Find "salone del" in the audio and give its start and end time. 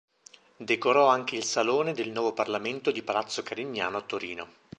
1.43-2.09